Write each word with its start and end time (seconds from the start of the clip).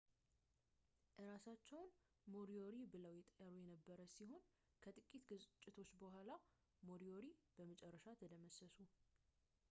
እራሳቸውን 1.21 1.89
moriori 2.33 2.79
ብለው 2.93 3.13
ይጠሩ 3.17 3.51
የነበር 3.59 3.99
ሲሆን 4.13 4.43
ከጥቂት 4.85 5.23
ግጭቶች 5.33 5.91
በኋላ 6.03 6.29
moriori 6.87 7.31
በመጨረሻ 7.59 8.07
ተደመሰሱ 8.23 8.77